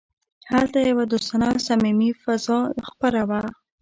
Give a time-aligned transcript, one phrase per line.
[0.51, 3.41] هلته یوه دوستانه او صمیمي فضا خپره وه